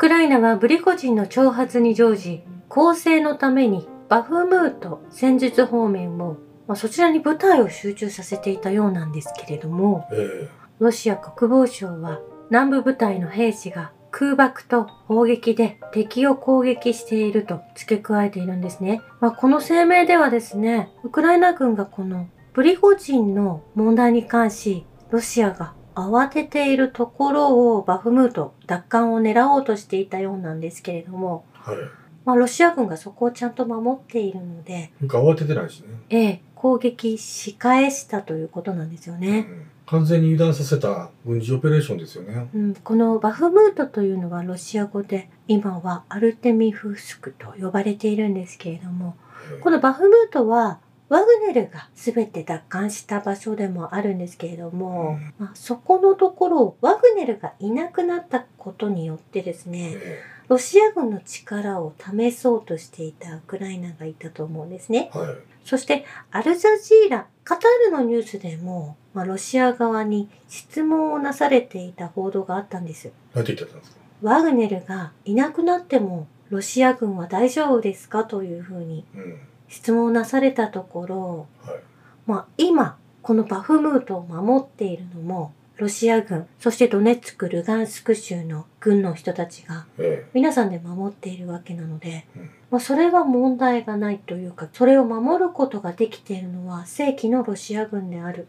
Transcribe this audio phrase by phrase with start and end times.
[0.00, 19.02] クライナはブリコ人の挑発に乗じ、攻勢のためにバフムート戦術方面を、まあ、そちらに部隊を集中させていたようなんですけれども、えロシア国防省は南部部隊の兵士が空爆と砲撃で敵を攻撃していると付け加えているんですね。
[19.20, 31.78] まあ、この声明ではですね、ウクライナ軍がこのプリゴジンの問題に関し、ロシアが慌てているところをバフムート奪還を狙おうとしていたようなんですけれども、えはい。
[32.24, 35.88] まあ、ロシア軍がそこをちゃんと守っているので、慌ててないしね。
[36.10, 39.46] ええ、攻撃し返したということなんですよね。
[39.48, 42.48] うん完全に油断させた軍事オペレーションですよね。
[42.54, 49.16] うん、このバフムートというのはロシア語で今はアルテミフスクと呼ばれているんですけれども
[49.60, 50.78] このバフムートは
[51.10, 65.18] ワグネルが全て奪還した場所でもあるんですけれども、まあ、そこのところワグネルがいなくなったことによってですねえロシア軍の力を試そうとしていたウクライナがいたと思うんですねえ。
[65.18, 65.36] はい。
[65.64, 73.12] そしてアルジャジーラ、カタールのニュースでも、まあ、ロシア側に質問をなされていた報道があったんです。
[73.32, 73.98] なんて言ってたんですか？
[74.22, 78.24] ワグネルがいなくなってもロシア軍は大丈夫ですか？
[78.24, 79.38] というふうにうん。
[79.70, 81.80] 質問をなされたところ、はい。
[82.26, 98.46] まあ、今このバフムートを守っているのもロシア軍、そしてドネツク、ルガンスク州の軍の人たちがえ皆さんで守っているわけなので、うんまあ、それは問題がないというか、それを守ることができているのは正規のロシア軍である。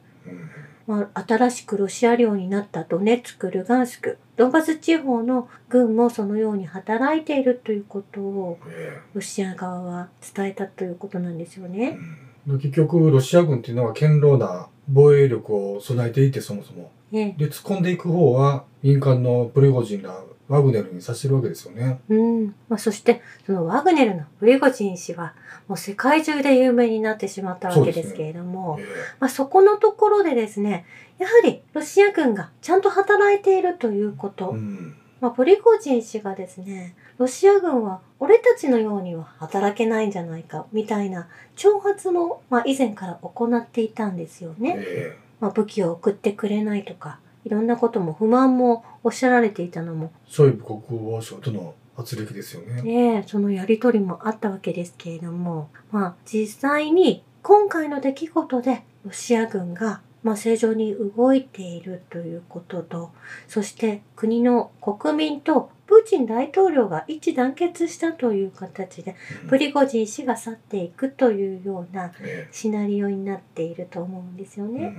[0.92, 11.98] まあ、新しくロシア領になったドネツク、ルガンスク、ドンバス地方の軍もそのように働いているということをえロシア側は伝えたということなんですよえね。
[11.98, 12.31] うん。
[12.48, 16.92] 結局、ロシア軍っていうのは堅牢な防衛力を備えていて、そもそも。
[17.12, 22.02] ねで、突っ込んでいく方は民間のプリゴジンらワグネルにさせてるわけですよね。
[22.10, 22.46] うん。
[22.68, 25.34] まあ、そして、そのワグネルのプリゴジン氏は、
[25.68, 28.84] もう世界中で有名になってしまったわけですけれども、え
[29.22, 30.86] まあ、そこのところでですね、
[31.20, 34.96] やはりロシア軍がちゃんと働いているということ、えうん。
[35.22, 44.76] まあ、プリゴジン氏がですね、ロシア軍は俺たちのようには働けないんじゃないか、みたいな挑発も、まあ、以前から行っていたんですよね。
[44.80, 52.82] えまあ、武器を送ってくれないとか、いろんなことも不満もおっしゃられていたのも、えショイブ国防省との圧力ですよね。
[52.82, 63.12] ねえ、そのやりとりもあったわけですけれども、まあ実際に今回の出来事でロシア軍がまあ正常に動いているということと、
[63.48, 74.96] そして国の国民とプーチン大統領が一致団結したという形で、うんプリゴジン氏が去っていくというようなえシナリオになっていると思うんですよね。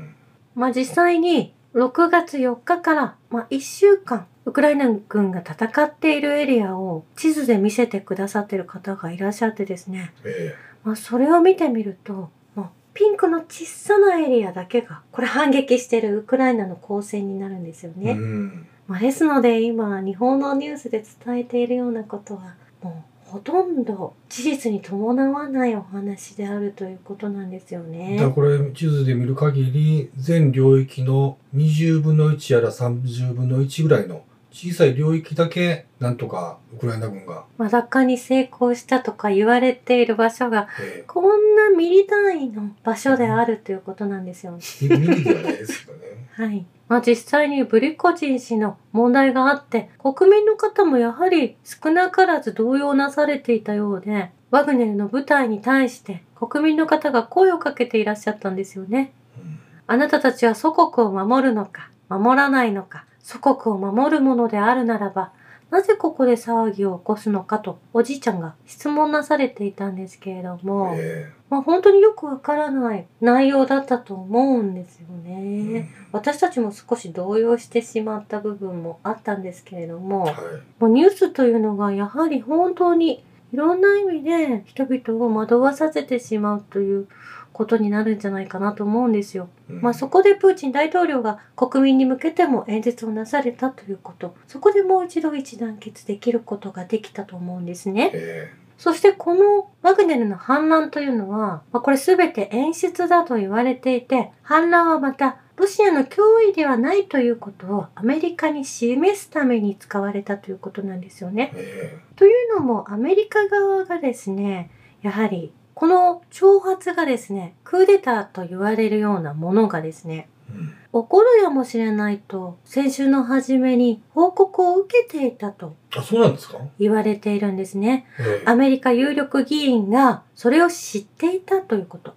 [0.55, 10.55] まあ実際に6月4日から、まあ、1週間ウクライナ軍が戦っているエリアを地図で見せてくださってる方がいらっしゃってですね、え
[10.85, 18.13] まあ、それを見てみると、まあ、ピンクの小さなエリアだけがこれ反撃してるウクライナの攻勢になるんですよえね。
[18.13, 18.67] うん。
[18.87, 28.17] まあ、ですので今日本のニュースで伝えているようなことはもうほとんど事実に伴わないお話であるということなんですよね。
[28.17, 44.59] だからこれ地図で見る限り全領域の20分の1やら30分の1ぐらいの小さい領域だけなんとかウクライナ軍が、まあ、奪還に成功したとか言われている場所がえこんなミリ単位の場所であるということなんですよ。
[44.83, 46.29] えミミリではないですけどね。
[46.37, 46.67] はい。
[46.89, 59.13] まあ実際にブリコジン氏の問題があって、国民の方もやはり少なからず動揺なされていたようで、ワグネルの部隊に対して国民の方が声をかけていらっしゃったんですよね。
[59.39, 59.59] うん
[59.89, 65.33] あなたたちは祖国を守るのか、守らないのか、祖国を守るものであるならば、
[65.71, 75.91] なぜここで騒ぎを起こすのかと、おじいちゃんが質問なされていたんですけれども、えまあ、本当によくわからない内容だったと思うんですよえね。
[76.13, 80.35] 私たちも少し動揺してしまった部分もあったんですけれども、はい。
[80.79, 87.09] もうニュースというのがやはり本当にいろんな意味で人々を惑わさせてしまうという
[87.53, 89.49] ことになるんじゃないかなと思うんですよ。
[89.71, 98.11] うんまあそこでプーチン大統領が国民に向けても演説をなされたということ、そこでもう一度一致団結できることができたと思うんですね。
[98.15, 98.53] え
[98.83, 106.21] そしてこのワグネルの反乱というのは、まあ、これ全て演出だと言われていて、反乱はまたロシアの脅
[106.51, 111.93] 威ではないということをアメリカに示すために使われたということなんですよねえ。
[111.95, 114.71] えというのもアメリカ側がですね、
[115.03, 120.69] やはりこの挑発がですね、クーデターと言われるようなものがですね、えうん。
[120.69, 126.59] 起こるやもしれないと、先週の初めに報告を受けていたとあ、そうなんですか？
[126.79, 128.07] 言われているんですね。
[128.21, 128.49] ええ。
[128.49, 132.15] アメリカ有力議員がそれを知っていたということ。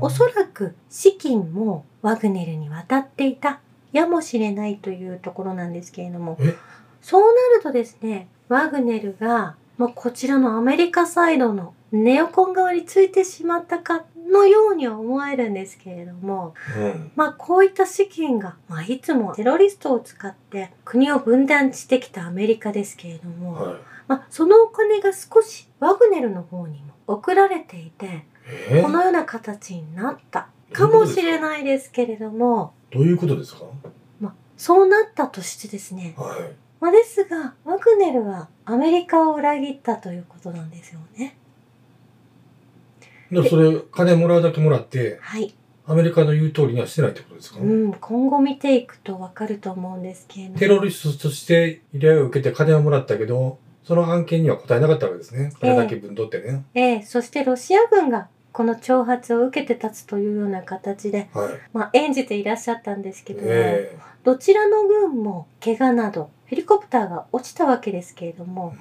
[0.00, 3.60] おそらく資金もワグネルに渡っていた
[3.92, 6.36] やもしれないというところなんですけれども。
[6.40, 6.54] え、
[7.00, 17.10] そうなるとですね、ワグネルがもうこちらのアメリカサイドのネオコン側についてしまったかのようには思えるんですけれども、うん。
[17.16, 23.74] まあこういった資金が、まあいつもテロリストを使って国を分断してきたアメリカですけれども、はい。
[24.06, 33.64] まあそのお金が少しワグネルの方にも送られていて、えこのような形になったかもしれないですけれども、どういうことですか？
[34.20, 36.54] まあそうなったとしてですね、はい。
[36.82, 41.36] まあですが、ワグネルはアメリカを裏切ったということなんですよね。
[43.30, 45.54] でもそれ、金もらうだけもらって、はい。
[45.86, 50.58] アメリカの言う通りにはしてないってことですか、うん、今後見ていくとわかると思うんですけれども。
[50.58, 55.52] テロリストとして依頼を受けて金をもらったけど、その案件には答えなかったわけですね。
[55.60, 56.64] 金だけ分取ってね。
[56.74, 61.48] ええそしてロシア軍がこの挑発を受けて立つというような形で、はい。
[61.72, 68.76] まあ、演じていらっしゃったんですけども、えどちらの軍も怪我など、ヘリコプターが落ちたわけですけれどえも、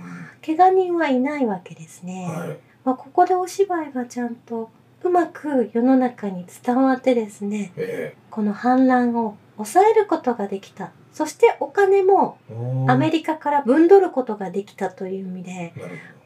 [0.45, 2.25] 怪我人はいないわけですね。
[2.25, 2.57] はい。
[2.83, 4.69] まあ、ここでお芝居がちゃんと
[5.03, 10.91] うまく世の中に伝わってですね、えこの反乱を抑えることができた。
[11.13, 15.73] そしてお金もえアメリカから分取ることができたという意味で、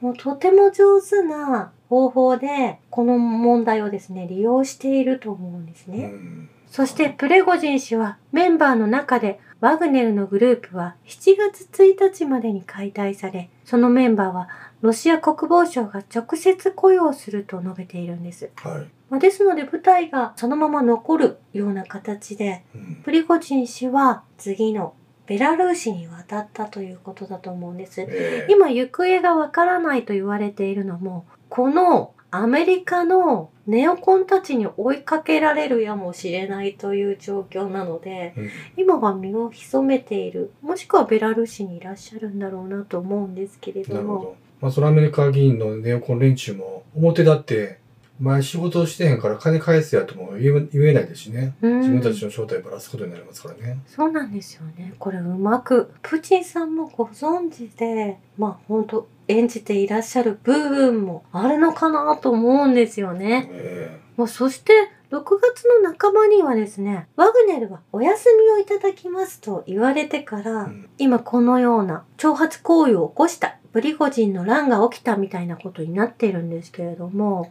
[0.02, 5.86] もうとても上手な方法でこの問題をですね、利用していると思うんです。
[5.86, 6.06] ね。
[6.06, 6.50] うん。
[6.66, 14.48] そしてプレゴジン氏はメンバーの中でワグネルのグループは7月1日までに解体され、そのメンバーは
[14.82, 18.52] ロシア国防省が直接雇用すると述べているんです。
[18.58, 18.86] はい。
[19.10, 23.02] まあ、ですので部隊がそのまま残るような形で、うん。
[23.04, 24.94] プリゴジン氏は次の
[25.26, 28.02] ベラルーシに渡ったということだと思うんです。
[28.02, 44.36] ええ今行方がわからないと言われているのも、このアメリカのネオコンたちに追いかけられるやもしれないという状況なので、うん今は身を潜めている、もしくはベラルーシにいらっしゃるんだろうなと思うんですけれども、なるほど。
[44.62, 47.80] まあ、そのアメリカ議員のネオコン連中も、表立って、
[48.20, 51.54] 前仕事をしてへんから金返せやとも言えないですしね。
[51.62, 53.80] うん自分たちの正体をばらすことになりますからね。
[53.88, 54.94] そうなんですよね。
[55.00, 63.50] これうまく、プーチンさんもご存知で、まあ本当演じていらっしゃる部分もあるのかなと思うんですよね。
[63.52, 64.74] えまあ、そして、
[65.12, 70.90] 6月の半ばにはですね、ワグネルはお休みをいただきますと言われてから、うん。
[70.98, 77.50] 今このような挑発行為を起こした、プリゴジンの乱が起きたみたいなことになっているんですけれども、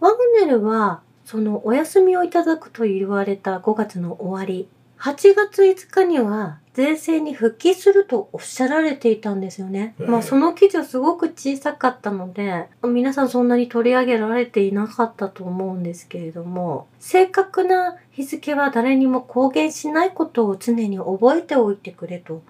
[0.00, 4.68] ワグネルは、そのお休みをいただくと言われた5月の終わり、
[5.04, 9.94] 8月5日には前線に復帰するとおっしゃられていたんですよね。
[10.00, 22.42] ええまあその記事はすごく小さかったので、皆さんそんなに取り上げられていなかったと思うんですけれども、正確な日付は誰にも公言しないことを常に覚えておいてくれと、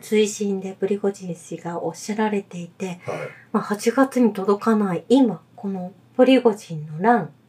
[0.00, 2.98] 追伸でプリゴジン氏がおっしゃられていて、はい。
[3.52, 7.39] まあ、8月に届かない今、このプリゴジンの乱、まあ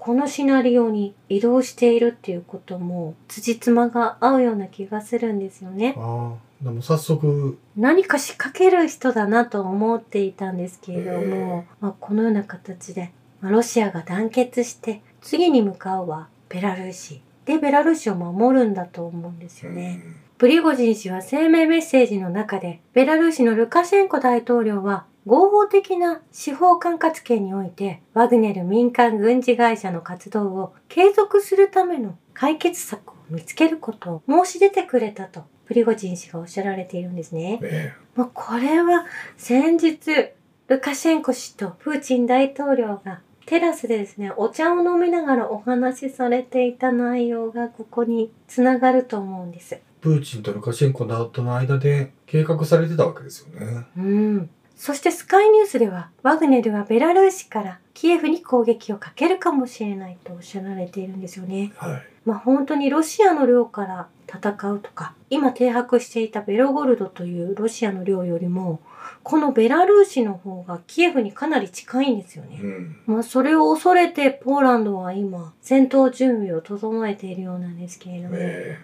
[0.00, 5.94] このシナリオに移動しているっていうことも、辻褄が合うような気がするんですよね。
[5.98, 17.20] ああ、でも早速、何か仕掛ける人だなと思っていたんですけれども、まあ、このような形で、まあ、ロシアが団結して、次に向かうはベラルーシ。
[17.44, 20.00] で、ベラルーシを守るんだと思うんですよね。
[20.38, 37.60] プリゴジン氏は声明メッセージの中で、ベラルーシのルカシェンコ大統領は合法的な司法管轄権において、ワグネル民間軍事会社の活動を継続するための解決策を見つけることを申し出てくれたと、プリゴジン氏がおっしゃられているんですね。
[37.62, 39.04] えまあ、これは
[39.36, 40.30] 先日、
[40.68, 49.74] ルカシェンコ氏とプーチン大統領がテラスでですね、お茶を飲みながらお話しされていた内容がここにつながると思うんです。
[49.74, 53.86] えプーチンとルカシェンコとの間で計画されてたわけですよね。
[53.96, 54.50] うん。
[54.78, 61.72] そしてスカイニュースでは、ワグネルはベラルーシからキエフに攻撃をかけるかもしれないとおっしゃられているんですよね。
[61.76, 62.02] はい。
[62.24, 68.80] まあ本当にロシアの領から戦うとか、今停泊していたベロゴルドというロシアの領よりも、
[69.24, 72.60] このベラルーシの方がキエフにかなり近いんですよね。
[72.62, 72.96] うん。
[73.04, 78.78] まあそれを恐れてポーランドは今戦闘準備を整えているようなんですけれども、え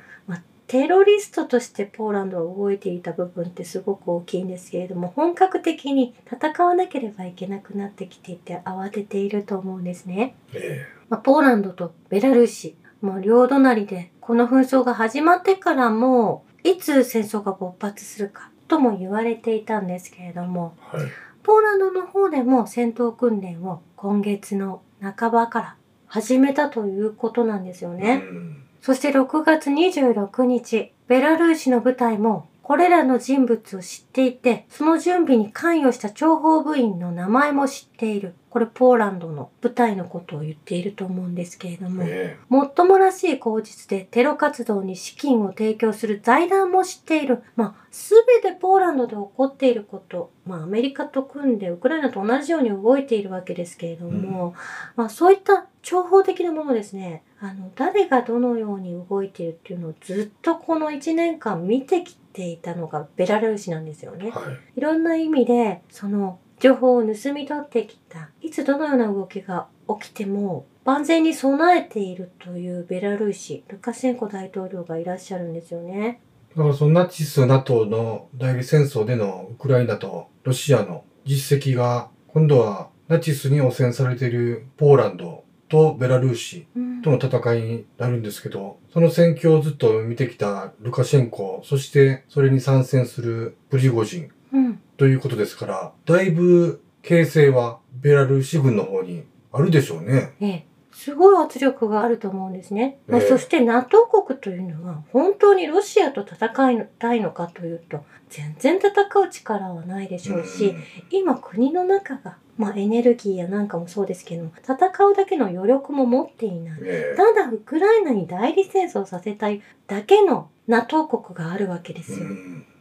[0.67, 10.35] テロリストとしてポーランドは動いていた部分ってすごく大きいんですけれども、本格的に戦わなければいけなくなってきていて慌てていると思うんですね。
[10.55, 21.07] ええまあ、ポーランドとベラルーシ、まあ、両隣でこの紛争が始まってからも、いつ戦争が勃発するかとも言われていたんですけれども、はい。
[21.43, 28.23] ポーランドの方でも戦闘訓練を今月の半ばから始めたということなんですよね。
[28.25, 38.35] うんそして6月26日、ベラルーシの部隊もこれらの人物を知っていて、その準備に関与した諜報部員の名前も知っている。
[38.49, 47.43] これポーランドの部隊のことを言っていると思うんですけれども、えもっともらしい口実でテロ活動に資金を提供する財団も知っている。
[47.57, 54.55] まあ、すべてポーランドで起こっていること、まあ、アメリカと組んでウクライナと同じように動いているわけですけれども、
[54.97, 64.29] まあ、そういった情報的なものですね、あの、誰がどのように動いているっていうのをずっとこの1年間見てきていたのがベラルーシなんですよね。
[64.29, 64.79] えはい。
[64.79, 69.67] いろんな意味で、その情報を盗み取ってきた、いつどのような動きが
[70.01, 76.23] 起きても、万全に備えているというベラルーシ、ルカシェンコ大統領がいらっしゃるんですよね。
[76.57, 85.44] だからそのナチス、NATO の代理戦争でのウクライナとロシアの実績が、今度はナチスに汚染されているポーランド
[85.75, 94.81] とベラルーシうんとの戦いになるんですけど、その戦況をずっと見てきたルカシェンコ、そしてそれに参戦するプリゴジンうん。
[94.97, 100.33] ということですから、だいぶ形勢はベラルーシ軍の方にあるでしょうね。
[100.41, 100.67] ええ。
[100.95, 102.99] すごい圧力があると思うんですね。
[103.09, 114.75] まあええそして NATO 国というのは本当にロシアと戦いたいのかというと、全然戦う力はないでしょうし、うん今国の中が、まあエネルギーやなんかもそうですけども、戦
[115.07, 116.81] うだけの余力も持っていない。
[116.83, 122.27] ええただウクライナに代理戦争させたいだけの NATO 国があるわけですよ。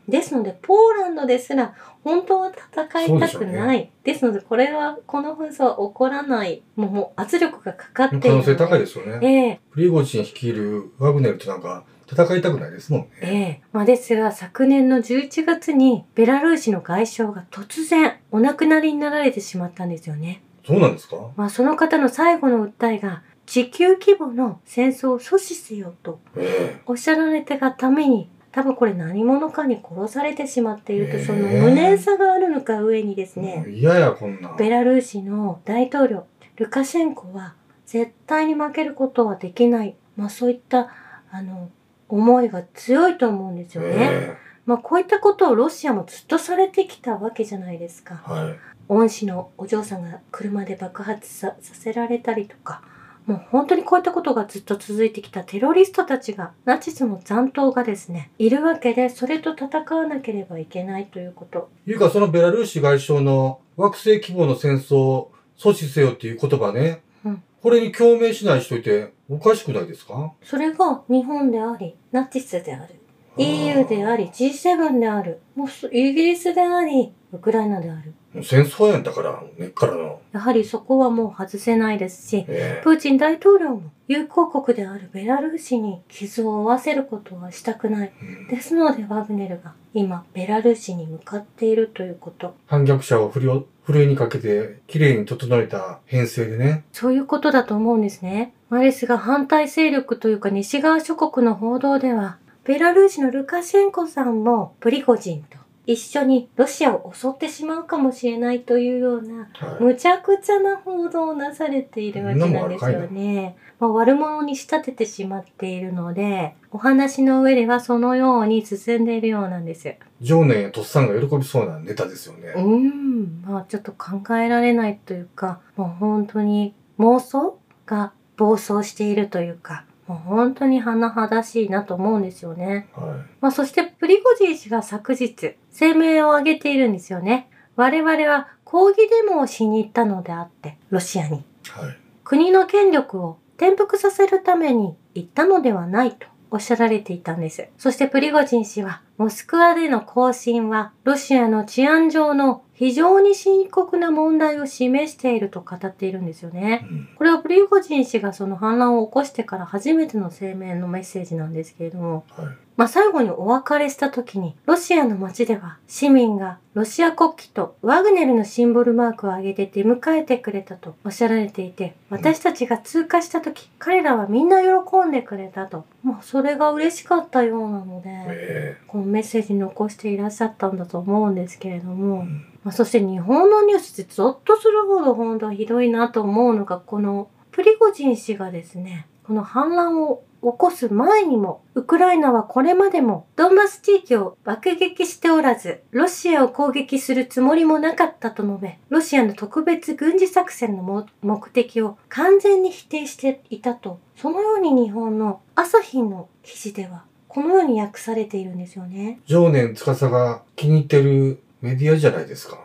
[0.07, 3.89] うんですので、ポーランドですら本当は戦いたくない。
[4.03, 6.62] ですので、これは、この紛争は起こらない。
[6.75, 8.29] もうもう圧力がかかっている。
[8.29, 9.19] 可能性高いですよね。
[9.22, 13.07] ええプリゴジン率いるワグネルとなんか戦いたくないですもんね。
[13.22, 20.43] ええまあですが、昨年の11月に、ベラルーシの外相が突然、お亡くなりになられてしまったんですよね。
[20.67, 21.15] そうなんですか？
[21.38, 34.57] まあその方の最後の訴えが、地球規模の戦争を阻止せよとえおっしゃられてがために、多分これ何者かに殺されてしまっていると、ええその無念さがあるのか上にですえね、もう嫌や、こんなん。
[34.57, 37.55] ベラルーシの大統領、ルカシェンコは
[37.88, 39.95] 絶対に負けることはできない。
[40.15, 40.91] まあそういった、
[41.31, 41.72] あの、
[42.10, 43.89] 思いが強いと思うんですよね。
[43.98, 48.31] えまあこういったことをロシアもずっとされてきたわけじゃないですかえ。
[48.31, 48.55] はい。
[48.88, 52.83] 恩師のお嬢さんが車で爆発ささせられたりとか、
[53.25, 61.69] もう本当にこういったことがずっと続いてきたテロリストたちが、ナチスの残党がですね、いるわけで、それと戦わなければいけないということ。
[61.87, 67.01] いうか、そのベラルーシ外相の惑星規模の戦争を阻止せよっていう言葉ね。
[67.25, 70.33] うんこれに共鳴しない人いておかしくないですか？
[70.43, 72.95] それが日本であり、ナチスである。
[73.37, 75.39] EU であり、G7 である。
[75.55, 78.13] もうそイギリスであり、ウクライナである。
[78.43, 80.21] 戦争やんだから、根っからの。
[80.31, 88.13] やはりそこはもう外せないですし、えプーチン大統領も友好国であるベラルーシに傷を負わせることはしたくない。
[88.21, 92.55] えうんですのでワグネルが今ベラルーシに向かっているということ。
[92.67, 96.85] 反逆者をふるおふるいにかけて、綺麗に整えた編成でね。
[96.93, 98.53] そういうことだと思うんですね。
[98.69, 109.83] まあですが反対勢力というか西側諸国の報道では、ベラルーシのルカシェンコさんもプリゴジンと一緒にロシアを襲ってしまうかもしれないというようなはい。
[109.83, 113.57] むちゃくちゃな報道をなされているわけなんですよね。
[113.79, 119.95] まあ、悪者に仕立ててしまっているので、お話の上ではそのように進んでいるようなんです。
[120.21, 122.53] 常年やとっさんが喜びそうなネタですよね。
[122.55, 129.85] うーん、まあちょっと考えられないというか、もう本当に妄想が暴走しているというか、
[130.15, 132.88] 本当に甚だしいなと思うんですよね。
[132.93, 137.50] はまあそしてプリゴジン氏が昨日声明を上げているんですよね。
[137.75, 141.38] 我々は抗議デモをしに行ったのであって、ロシアに。
[141.38, 141.41] い。
[141.70, 141.98] はい。
[142.24, 147.67] 国の権力を転覆させるために行ったのではないとおっしゃられていたんです。
[147.79, 156.86] そしてプリゴジン氏は、モスクワでの行進は、ロシアの治安上の非常に深刻な問題を示していると語っているんですよね。
[156.91, 162.48] うんこれはプリゴジン氏がその反乱を起こしてから初めての声明のメッセージなんですけれども、はい。
[162.75, 175.85] まあ、最後にお別れした時に、ロシアの街では市民がロシア国旗とワグネルのシンボルマークを上げて出迎えてくれたとおっしゃられていて、私たちが通過した時、彼らはみんな喜んでくれたと。
[176.03, 209.19] まあ、それが嬉しかったようなので、えこのメッセージに残していらっしゃったんだと思うんですけれどえも、うんまあ、そして日本のニュースってゾッとするほど本当ひどいなと思うのが、このプリゴジン氏がですね、この反乱を起こす前にも、ウクライナはこれまでもドンバス地域を爆撃しておらず、ロシアを攻撃するつもりもなかったと述べ、ロシアの特別軍事作戦の目的を完全に否定していたと、そのように日本の朝日の記事ではこのように訳されているんですよね。
[209.25, 212.59] 常年司が気に入ってるメディアじゃないですか。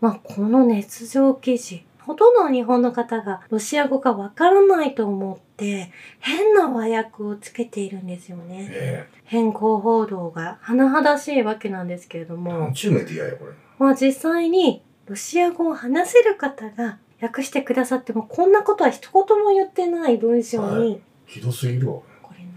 [0.00, 8.68] まあ、この熱情記事、ほとんどの日本の方がロシア語がわからないと思って、変な和訳をつけているんですよね。
[8.72, 13.52] え変更報道が甚だしいわけなんですけれどえも何、ちゅうメディアや、これ。
[13.78, 22.00] まあ実際にロシア語を話せる方が訳してくださっても、こんなことは一言も言ってない文章に、ひどすぎるわ。
[22.22, 22.48] これ何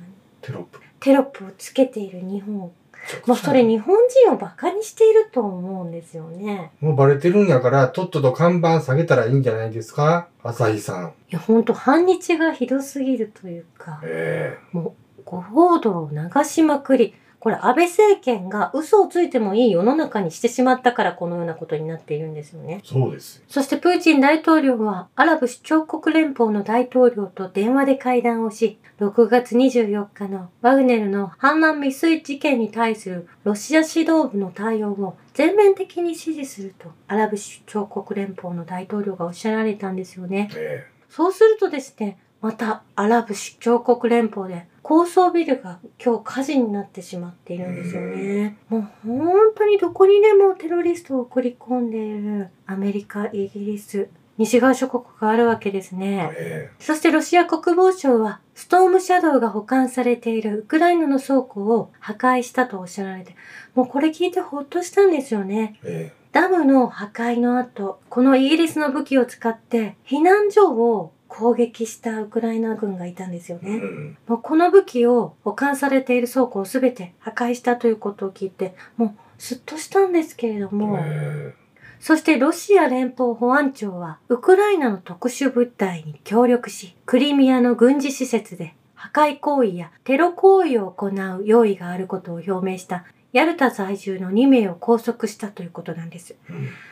[0.41, 0.79] テロップ。
[0.99, 2.71] テロップをつけている日本。
[3.03, 6.71] めちゃくちゃまあそれ日本人をバカにしていると思うんですよね。
[6.79, 10.27] もうバレてるんやから、とっとと看板下げたらいいんじゃないですか？
[10.43, 11.07] 朝日さん。
[11.07, 17.13] いや、ほんと反日がひどすぎるというか、えもう誤報道を流しまくり、
[17.43, 22.87] これ安倍政権が嘘をついてもいい世の中にしてしまったからこのようなことになっているんですよねえ。
[22.87, 23.43] そうですよ。
[23.49, 40.49] そしてプーチン大統領はアラブ首長国連邦の大統領と電話で会談をし、6月24日のワグネルの反乱未遂事件に対するロシア指導部の対応を全面的に支持するとアラブ首長国連邦の大統領がおっしゃられたんですよね。
[40.55, 48.57] えそうするとですね、またアラブ首長国連邦で高層ビルが今日火事になってしまっているんですよね。
[48.69, 56.29] もう本当にどこにでもテロリストを送り込んでいるアメリカ、イギリス、西側諸国があるわけですえね。
[56.35, 63.35] えそしてロシア国防省はストームシャドウが保管されているウクライナの倉庫を破壊したとおっしゃられて、
[63.75, 65.79] もうこれ聞いてほっとしたんですよね。
[65.83, 73.77] ええダムの破壊の後、このイギリスの武器を使って避難所を攻撃したウクライナ軍がいたんですようね。
[73.77, 74.17] ん。
[74.27, 79.11] もうこの武器を保管されている倉庫をすべて破壊したということを聞いて、もう
[79.41, 81.55] すっとしたんですけれども、え
[81.99, 96.35] そしてロシア連邦保安庁はウクライナの特殊部隊に協力し、クリミアの軍事施設で破壊行為やテロ行為を行う用意があることを表明したヤルタ在住の2名を拘束したということなんです。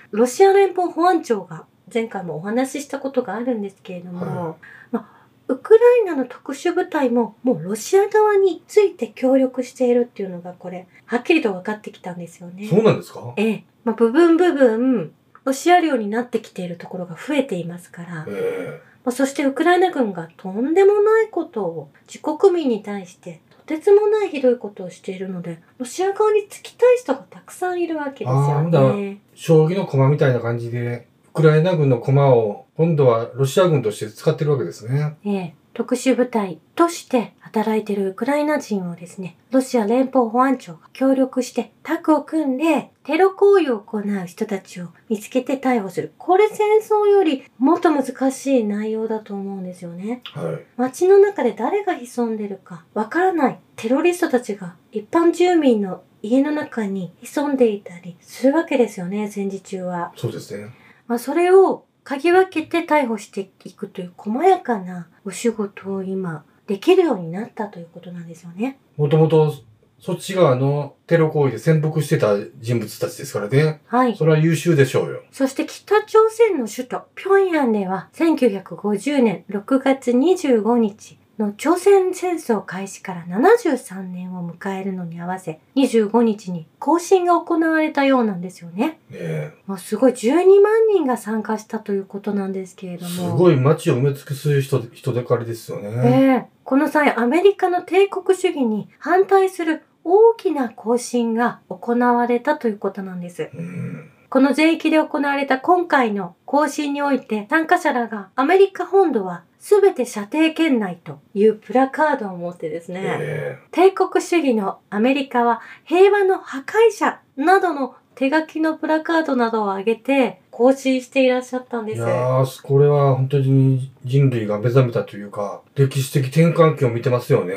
[0.10, 4.56] ロシア連邦保安庁が前回もお話ししたことがあるんですけれども、は
[4.91, 12.67] まあ、ウクライナの特殊部隊ももうロシア側について協力しているっていうのがこれ、はっきりと分かってきたんですよね。
[12.67, 13.34] そうなんですか？
[13.38, 13.63] ええ。
[13.84, 15.12] まあ、部分部分、
[15.43, 29.01] ロシア領になってきているところが増えていますから、えまあ、そしてウクライナ軍がとんでもないことを自国民に対してとてつもないひどいことをしているので、ロシア側につきたい人がたくさんいるわけですよね。
[29.04, 35.17] え将棋の駒みたいな感じで、ウクライナ軍の駒を今度はロシア軍として使ってるわけですね。
[35.26, 46.13] ええ、特殊部隊として働いているウクライナ人をですね、ロシア連邦保安庁が協力してタッグを組んでテロ行為を行う人たちを見つけて逮捕する。
[46.17, 50.22] これ戦争よりもっと難しい内容だと思うんですよね。
[50.34, 50.60] はい。
[50.78, 60.12] 街の中で誰が潜んでるかわからないテロリストたちが一般住民の家の中に潜んでいたりするわけですよね、戦時中は。
[60.15, 60.81] そうですね。
[61.12, 68.80] まあ、それを嗅ぎ分けて逮捕していくという細やかなお仕事を今できるようになったということなんですよね。
[68.95, 69.54] もともと
[70.00, 73.82] そっち側のテロ行為で潜伏してた人物たちですからね。
[73.88, 74.15] はい。
[74.15, 75.24] それは優秀でしょうよ。
[75.34, 88.99] そして北朝鮮の首都平壌では1950年6月25日の朝鮮戦争開始から73年を迎えるのに合わせ25日に行進が行われたようなんですよね。
[89.10, 89.54] ねえ。
[89.65, 93.10] まあ、すごい12万人が参加したということなんですけれども。
[93.10, 95.89] すごい街を埋め尽くす人、人だかりですよね。
[96.06, 103.49] ええこの際、アメリカの帝国主義に反対する大きな行進が行われたということなんです。
[103.54, 104.12] うん。
[104.30, 122.02] この全域で行われた今回の行進において参加者らがアメリカ本土は全て射程圏内というプラカードを持ってですね、え帝国主義のアメリカは平和の破壊者などの手書きのプラカードなどを上げて行進していらっしゃったんです。
[122.02, 127.54] えいやー、これは本当に人類が目覚めたというか、歴史的転換期を見てますよね。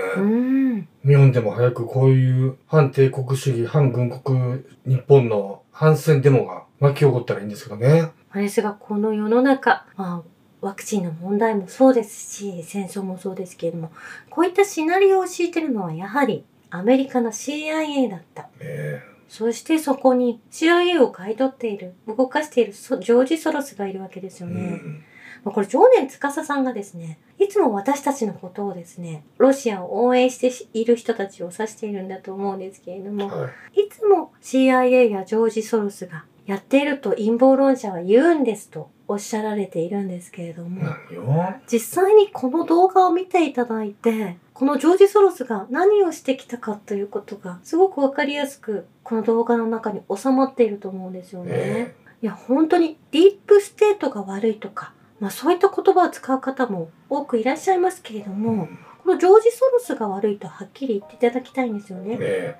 [1.05, 8.11] 日本でも早くこういう反帝国主義、反軍国、日本の反戦デモが巻き起こったらいいんですけどね。
[8.35, 10.34] ですが、この世の中、まあ、
[10.65, 13.93] ワクチンの問題もそうですし、戦争もそうですけれども、
[14.31, 18.49] こういったシナリオを敷いてるのはやはりアメリカの CIA だった。
[18.61, 24.61] えそしてそこに CIA を買い取っている、動かしているソジョージ・ソロスがいるわけですえよね。
[24.61, 25.05] うん
[25.45, 33.83] まあこれ常年司さんがですね、いつも私たちのことをですね、ロシアを応援している人たちを指しているんだと思うんですけれども、はい。
[33.83, 40.83] いつも CIA やジョージ・ソロスがやっていると陰謀論者は言うんですとおっしゃられているんですけれども。
[41.71, 51.53] 実際にこの動画を見ていただいて、このジョージ・ソロスが何をしてきたかということがすごくわかりやすくこの動画の中に収まっていると思うんですよね。
[51.53, 58.69] ねいや、本当にディープステートが悪いとか、まあそういった言葉を使う方も多くいらっしゃいますけれども、
[59.05, 62.17] このジョージ・ソロスが悪いとはっきり言っていただきたいんですよね。
[62.17, 62.57] ね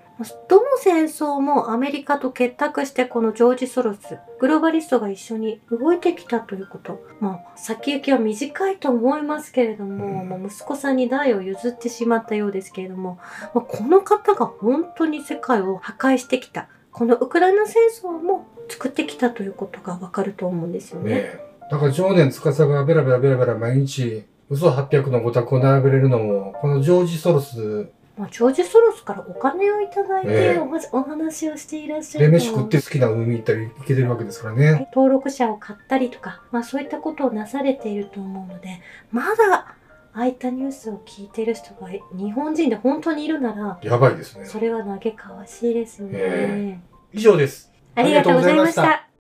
[0.47, 7.03] どの戦争もアメリカと結託してこのジョージ・ソロス、グローバリストが一緒に動いてきたということ。
[7.19, 13.19] まあ、先行きは短いと思いますけれども、うんもう息子さんに代を譲ってしまったようですけれども、
[13.55, 16.69] まあ、この方が本当に世界を破壊してきた。
[16.93, 21.15] このウクライナ戦争も作ってきたということがわかると思うんですよね。
[21.15, 34.89] ねだから常年司がベラベラベラベラ毎日嘘800のごたくを並べれるのも、このジョージ・ソロスまあ、ジョージ・ソロスからお金をいただいえてえおはお話をしていらっしゃるでと飯食って好きな海行ったり行けてるわけですからね。
[34.95, 38.81] 登録者を買ったりとか、まあそういったことをなされていると思うので、
[39.11, 39.77] まだあ
[40.13, 44.45] あいったニュースを聞いている人が日本人で本当にいるなら、やばいですね。
[44.45, 46.19] それは嘆かわしいですよね。
[46.21, 46.79] え
[47.13, 47.73] 以上です。
[47.97, 49.09] ありがとうございました。